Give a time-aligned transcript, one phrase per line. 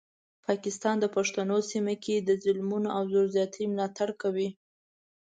[0.47, 4.49] پاکستان د پښتنو سیمه کې د ظلمونو او زور زیاتي ملاتړ کوي.